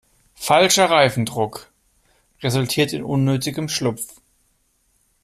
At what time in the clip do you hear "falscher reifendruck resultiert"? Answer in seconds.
0.33-2.91